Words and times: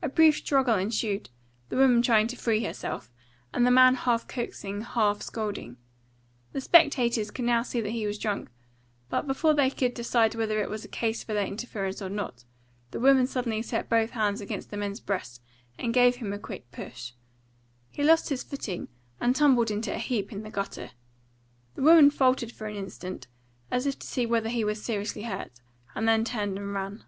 A 0.00 0.08
brief 0.08 0.36
struggle 0.36 0.76
ensued, 0.76 1.28
the 1.70 1.76
woman 1.76 2.00
trying 2.00 2.28
to 2.28 2.36
free 2.36 2.62
herself, 2.62 3.12
and 3.52 3.66
the 3.66 3.70
man 3.72 3.96
half 3.96 4.28
coaxing, 4.28 4.82
half 4.82 5.22
scolding. 5.22 5.76
The 6.52 6.60
spectators 6.60 7.32
could 7.32 7.46
now 7.46 7.64
see 7.64 7.80
that 7.80 7.90
he 7.90 8.06
was 8.06 8.16
drunk; 8.16 8.50
but 9.10 9.26
before 9.26 9.54
they 9.54 9.70
could 9.70 9.92
decide 9.92 10.36
whether 10.36 10.62
it 10.62 10.70
was 10.70 10.84
a 10.84 10.88
case 10.88 11.24
for 11.24 11.34
their 11.34 11.48
interference 11.48 12.00
or 12.00 12.08
not, 12.08 12.44
the 12.92 13.00
woman 13.00 13.26
suddenly 13.26 13.60
set 13.60 13.88
both 13.88 14.10
hands 14.10 14.40
against 14.40 14.70
the 14.70 14.76
man's 14.76 15.00
breast 15.00 15.42
and 15.76 15.92
gave 15.92 16.14
him 16.22 16.32
a 16.32 16.38
quick 16.38 16.70
push. 16.70 17.14
He 17.90 18.04
lost 18.04 18.28
his 18.28 18.44
footing 18.44 18.86
and 19.20 19.34
tumbled 19.34 19.72
into 19.72 19.92
a 19.92 19.98
heap 19.98 20.32
in 20.32 20.44
the 20.44 20.50
gutter. 20.50 20.92
The 21.74 21.82
woman 21.82 22.10
faltered 22.10 22.52
an 22.60 22.76
instant, 22.76 23.26
as 23.72 23.84
if 23.84 23.98
to 23.98 24.06
see 24.06 24.26
whether 24.26 24.48
he 24.48 24.62
was 24.62 24.84
seriously 24.84 25.22
hurt, 25.22 25.60
and 25.96 26.06
then 26.06 26.22
turned 26.24 26.56
and 26.56 26.72
ran. 26.72 27.02